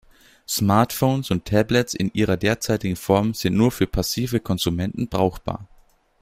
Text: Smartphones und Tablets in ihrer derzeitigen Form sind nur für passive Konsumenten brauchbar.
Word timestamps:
Smartphones 0.47 1.29
und 1.29 1.45
Tablets 1.45 1.93
in 1.93 2.09
ihrer 2.13 2.35
derzeitigen 2.35 2.95
Form 2.95 3.35
sind 3.35 3.55
nur 3.55 3.69
für 3.69 3.85
passive 3.85 4.39
Konsumenten 4.39 5.07
brauchbar. 5.09 5.67